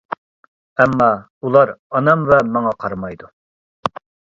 [0.83, 1.11] ئەمما
[1.49, 3.35] ئۇلار ئانام ۋە ماڭا قارىمايدۇ.